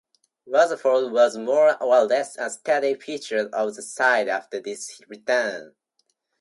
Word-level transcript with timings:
Rutherford 0.47 1.11
was 1.11 1.37
more 1.37 1.77
or 1.79 2.05
less 2.05 2.35
a 2.35 2.49
steady 2.49 2.95
feature 2.95 3.47
of 3.53 3.75
the 3.75 3.83
side 3.83 4.27
after 4.29 4.59
his 4.59 4.99
return. 5.07 5.75